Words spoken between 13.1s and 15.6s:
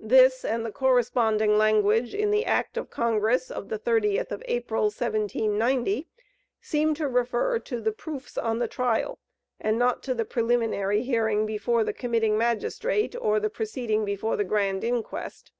or the proceeding before the grand inquest.